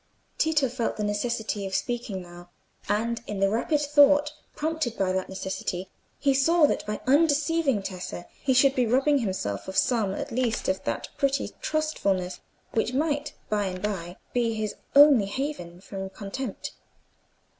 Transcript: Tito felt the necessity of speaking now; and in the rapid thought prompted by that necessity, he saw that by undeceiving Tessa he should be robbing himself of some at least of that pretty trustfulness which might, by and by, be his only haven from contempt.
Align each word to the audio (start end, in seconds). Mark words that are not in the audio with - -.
Tito 0.39 0.67
felt 0.67 0.97
the 0.97 1.03
necessity 1.03 1.63
of 1.67 1.75
speaking 1.75 2.23
now; 2.23 2.49
and 2.89 3.21
in 3.27 3.39
the 3.39 3.51
rapid 3.51 3.81
thought 3.81 4.33
prompted 4.55 4.97
by 4.97 5.11
that 5.11 5.29
necessity, 5.29 5.91
he 6.17 6.33
saw 6.33 6.65
that 6.65 6.83
by 6.87 7.01
undeceiving 7.05 7.83
Tessa 7.83 8.25
he 8.41 8.51
should 8.51 8.73
be 8.73 8.87
robbing 8.87 9.19
himself 9.19 9.67
of 9.67 9.77
some 9.77 10.15
at 10.15 10.31
least 10.31 10.67
of 10.67 10.83
that 10.85 11.09
pretty 11.17 11.49
trustfulness 11.61 12.39
which 12.71 12.93
might, 12.95 13.33
by 13.47 13.65
and 13.65 13.79
by, 13.83 14.17
be 14.33 14.55
his 14.55 14.73
only 14.95 15.27
haven 15.27 15.79
from 15.79 16.09
contempt. 16.09 16.71